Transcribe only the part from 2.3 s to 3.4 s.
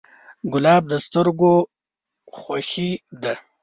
خوښي ده.